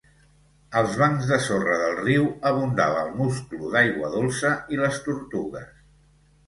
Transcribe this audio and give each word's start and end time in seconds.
Als 0.79 0.95
bancs 1.01 1.27
de 1.31 1.37
sorra 1.49 1.75
del 1.81 1.93
riu 1.99 2.25
abundava 2.53 3.05
el 3.09 3.13
musclo 3.21 3.71
d'aigua 3.77 4.11
dolça 4.19 4.57
i 4.77 4.83
les 4.85 5.01
tortugues. 5.09 5.73